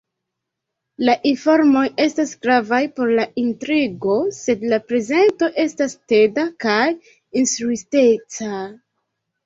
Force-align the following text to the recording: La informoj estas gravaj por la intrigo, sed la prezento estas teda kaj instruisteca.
La 1.09 1.13
informoj 1.31 1.83
estas 2.05 2.33
gravaj 2.47 2.81
por 2.97 3.13
la 3.21 3.27
intrigo, 3.43 4.17
sed 4.41 4.67
la 4.75 4.83
prezento 4.89 5.53
estas 5.69 5.97
teda 6.17 6.51
kaj 6.69 6.83
instruisteca. 7.45 8.55